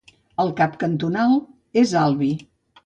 El 0.43 0.49
cap 0.61 0.73
cantonal 0.85 1.39
és 1.85 1.97
Albi. 2.07 2.33